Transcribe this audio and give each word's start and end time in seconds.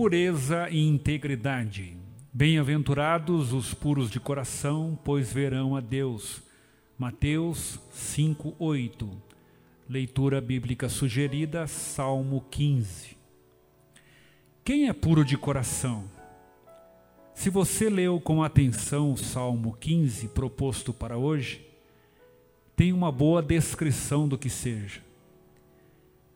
Pureza 0.00 0.66
e 0.70 0.80
integridade. 0.80 1.94
Bem-aventurados 2.32 3.52
os 3.52 3.74
puros 3.74 4.10
de 4.10 4.18
coração, 4.18 4.98
pois 5.04 5.30
verão 5.30 5.76
a 5.76 5.80
Deus. 5.80 6.40
Mateus 6.96 7.78
5:8. 7.92 9.10
Leitura 9.86 10.40
bíblica 10.40 10.88
sugerida, 10.88 11.66
Salmo 11.66 12.42
15. 12.50 13.14
Quem 14.64 14.88
é 14.88 14.92
puro 14.94 15.22
de 15.22 15.36
coração? 15.36 16.04
Se 17.34 17.50
você 17.50 17.90
leu 17.90 18.18
com 18.18 18.42
atenção 18.42 19.12
o 19.12 19.18
Salmo 19.18 19.76
15 19.78 20.28
proposto 20.28 20.94
para 20.94 21.18
hoje, 21.18 21.60
tem 22.74 22.90
uma 22.94 23.12
boa 23.12 23.42
descrição 23.42 24.26
do 24.26 24.38
que 24.38 24.48
seja. 24.48 25.09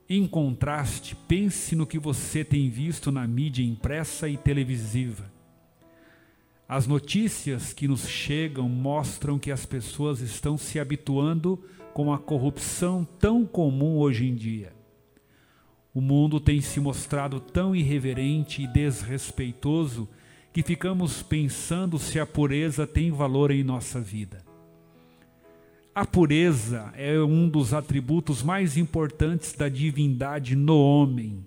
Em 0.08 0.26
contraste, 0.26 1.16
pense 1.26 1.74
no 1.74 1.86
que 1.86 1.98
você 1.98 2.44
tem 2.44 2.68
visto 2.68 3.10
na 3.10 3.26
mídia 3.26 3.62
impressa 3.62 4.28
e 4.28 4.36
televisiva. 4.36 5.32
As 6.68 6.86
notícias 6.86 7.72
que 7.72 7.88
nos 7.88 8.06
chegam 8.06 8.68
mostram 8.68 9.38
que 9.38 9.50
as 9.50 9.64
pessoas 9.64 10.20
estão 10.20 10.58
se 10.58 10.78
habituando 10.78 11.62
com 11.94 12.12
a 12.12 12.18
corrupção 12.18 13.06
tão 13.18 13.46
comum 13.46 13.96
hoje 13.96 14.26
em 14.26 14.34
dia. 14.34 14.74
O 15.94 16.00
mundo 16.00 16.38
tem 16.40 16.60
se 16.60 16.80
mostrado 16.80 17.40
tão 17.40 17.74
irreverente 17.74 18.62
e 18.62 18.66
desrespeitoso 18.66 20.08
que 20.52 20.62
ficamos 20.62 21.22
pensando 21.22 21.98
se 21.98 22.18
a 22.20 22.26
pureza 22.26 22.86
tem 22.86 23.10
valor 23.10 23.50
em 23.50 23.64
nossa 23.64 24.00
vida. 24.00 24.53
A 25.94 26.04
pureza 26.04 26.92
é 26.96 27.20
um 27.20 27.48
dos 27.48 27.72
atributos 27.72 28.42
mais 28.42 28.76
importantes 28.76 29.52
da 29.52 29.68
divindade 29.68 30.56
no 30.56 30.76
homem. 30.76 31.46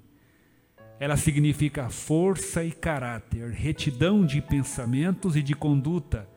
Ela 1.00 1.18
significa 1.18 1.90
força 1.90 2.64
e 2.64 2.72
caráter, 2.72 3.52
retidão 3.52 4.26
de 4.26 4.42
pensamentos 4.42 5.36
e 5.36 5.44
de 5.44 5.54
conduta. 5.54 6.28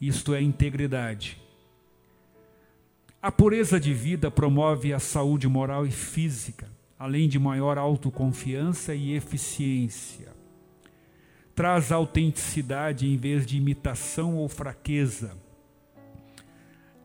Isto 0.00 0.32
é 0.32 0.40
integridade. 0.40 1.42
A 3.20 3.32
pureza 3.32 3.80
de 3.80 3.92
vida 3.92 4.30
promove 4.30 4.94
a 4.94 4.98
saúde 4.98 5.48
moral 5.48 5.84
e 5.84 5.90
física, 5.90 6.68
além 6.98 7.28
de 7.28 7.38
maior 7.38 7.76
autoconfiança 7.76 8.94
e 8.94 9.14
eficiência 9.14 10.40
traz 11.60 11.92
autenticidade 11.92 13.06
em 13.06 13.18
vez 13.18 13.44
de 13.44 13.58
imitação 13.58 14.36
ou 14.36 14.48
fraqueza. 14.48 15.36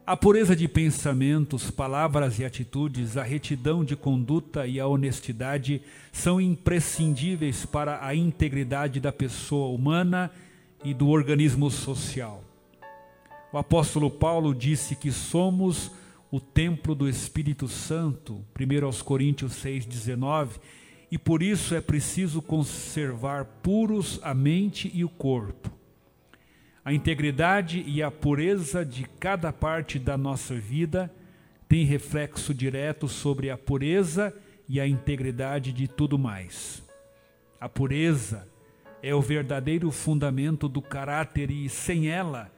A 0.08 0.16
pureza 0.16 0.56
de 0.56 0.68
pensamentos, 0.68 1.72
palavras 1.72 2.38
e 2.38 2.46
atitudes, 2.46 3.18
a 3.18 3.24
retidão 3.24 3.84
de 3.84 3.96
conduta 3.96 4.68
e 4.68 4.80
a 4.80 4.86
honestidade 4.86 5.82
são 6.14 6.40
imprescindíveis 6.40 7.66
para 7.66 8.06
a 8.06 8.14
integridade 8.14 9.00
da 9.00 9.12
pessoa 9.12 9.76
humana 9.76 10.30
e 10.84 10.94
do 10.94 11.08
organismo 11.08 11.72
social. 11.72 12.44
O 13.52 13.58
apóstolo 13.58 14.12
Paulo 14.12 14.54
disse 14.54 14.96
que 14.96 15.12
somos 15.12 15.90
o 16.30 16.40
templo 16.40 16.94
do 16.94 17.10
Espírito 17.10 17.68
Santo, 17.68 18.46
1 18.60 19.04
Coríntios 19.04 19.54
6,19, 19.54 20.60
e 21.10 21.18
por 21.18 21.42
isso 21.42 21.74
é 21.74 21.82
preciso 21.82 22.44
conservar 22.44 23.46
puros 23.64 24.20
a 24.22 24.36
mente 24.36 24.92
e 24.94 25.04
o 25.04 25.10
corpo. 25.10 25.72
A 26.86 26.94
integridade 26.94 27.84
e 27.88 28.04
a 28.04 28.12
pureza 28.12 28.86
de 28.86 29.06
cada 29.20 29.52
parte 29.52 29.98
da 29.98 30.16
nossa 30.16 30.54
vida 30.54 31.12
tem 31.68 31.84
reflexo 31.84 32.54
direto 32.54 33.08
sobre 33.08 33.50
a 33.50 33.58
pureza 33.58 34.32
e 34.70 34.80
a 34.80 34.88
integridade 34.88 35.74
de 35.74 35.88
tudo 35.88 36.20
mais. 36.20 36.84
A 37.60 37.68
pureza 37.68 38.48
é 39.02 39.16
o 39.16 39.22
verdadeiro 39.22 39.90
fundamento 39.90 40.70
do 40.70 40.80
caráter 40.80 41.50
e 41.50 41.68
sem 41.70 42.08
ela 42.08 42.52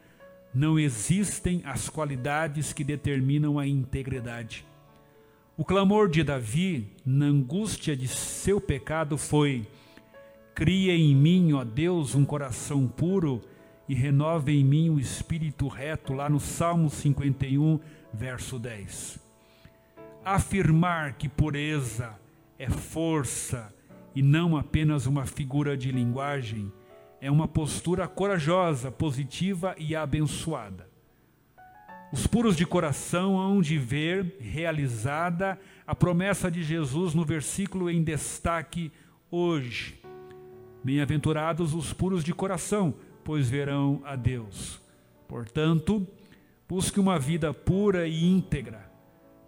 não 0.54 0.78
existem 0.78 1.62
as 1.64 1.88
qualidades 1.88 2.74
que 2.74 2.84
determinam 2.84 3.58
a 3.58 3.66
integridade. 3.66 4.66
O 5.56 5.64
clamor 5.64 6.10
de 6.10 6.22
Davi, 6.22 6.90
na 7.06 7.28
angústia 7.28 7.96
de 7.96 8.10
seu 8.10 8.60
pecado, 8.60 9.18
foi: 9.18 9.66
Cria 10.54 10.94
em 10.94 11.16
mim, 11.16 11.54
ó 11.54 11.64
Deus, 11.64 12.14
um 12.14 12.26
coração 12.26 12.90
puro 12.90 13.42
e 13.88 13.96
renova 13.96 14.52
em 14.52 14.64
mim 14.64 14.90
um 14.90 15.00
espírito 15.00 15.68
reto, 15.68 16.14
lá 16.14 16.30
no 16.30 16.40
Salmo 16.40 16.90
51, 16.90 17.80
verso 18.14 18.60
10. 18.60 19.20
Afirmar 20.24 21.14
que 21.14 21.30
pureza 21.30 22.20
é 22.60 22.70
força 22.70 23.74
e 24.16 24.22
não 24.22 24.58
apenas 24.58 25.06
uma 25.06 25.26
figura 25.26 25.78
de 25.78 25.92
linguagem 25.92 26.72
é 27.22 27.32
uma 27.32 27.48
postura 27.48 28.08
corajosa, 28.08 28.92
positiva 28.92 29.76
e 29.78 29.96
abençoada. 29.96 30.88
Os 32.12 32.26
puros 32.26 32.56
de 32.56 32.66
coração 32.66 33.38
hão 33.38 33.62
de 33.62 33.78
ver 33.78 34.38
realizada 34.40 35.60
a 35.86 35.94
promessa 35.94 36.50
de 36.50 36.64
Jesus 36.64 37.14
no 37.14 37.26
versículo 37.26 37.90
em 37.90 38.02
destaque 38.02 38.92
hoje. 39.30 40.00
Bem-aventurados 40.84 41.74
os 41.74 41.92
puros 41.92 42.24
de 42.24 42.34
coração, 42.34 42.94
pois 43.28 43.50
verão 43.50 44.02
a 44.06 44.16
Deus. 44.16 44.80
Portanto, 45.28 46.08
busque 46.66 46.98
uma 46.98 47.20
vida 47.20 47.54
pura 47.54 48.08
e 48.08 48.24
íntegra. 48.24 48.90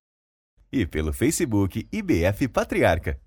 e 0.72 0.86
pelo 0.86 1.12
Facebook 1.12 1.86
IBF 1.92 2.48
Patriarca. 2.48 3.20